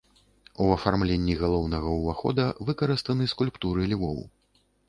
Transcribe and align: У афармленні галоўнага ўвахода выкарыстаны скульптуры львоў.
У 0.63 0.69
афармленні 0.75 1.35
галоўнага 1.43 1.93
ўвахода 1.97 2.49
выкарыстаны 2.71 3.31
скульптуры 3.35 3.81
львоў. 3.93 4.19